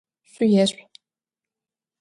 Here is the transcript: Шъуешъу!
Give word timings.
Шъуешъу! 0.31 0.83